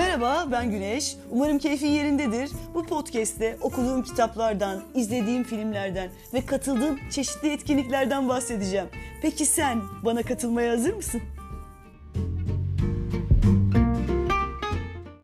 [0.00, 1.16] Merhaba ben Güneş.
[1.30, 2.50] Umarım keyfin yerindedir.
[2.74, 8.86] Bu podcast'te okuduğum kitaplardan, izlediğim filmlerden ve katıldığım çeşitli etkinliklerden bahsedeceğim.
[9.22, 11.22] Peki sen bana katılmaya hazır mısın?